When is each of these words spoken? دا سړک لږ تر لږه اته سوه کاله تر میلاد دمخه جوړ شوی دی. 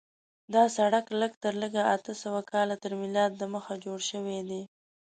دا 0.53 0.63
سړک 0.77 1.05
لږ 1.21 1.33
تر 1.43 1.53
لږه 1.61 1.83
اته 1.95 2.11
سوه 2.23 2.41
کاله 2.51 2.75
تر 2.83 2.91
میلاد 2.99 3.31
دمخه 3.41 3.73
جوړ 3.85 3.99
شوی 4.11 4.39
دی. 4.49 4.61